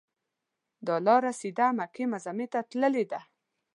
دا 0.87 0.95
لاره 1.05 1.31
سیده 1.39 1.67
مکې 1.77 2.03
معظمې 2.11 2.47
ته 2.53 2.59
تللې 2.69 3.05
ده. 3.11 3.19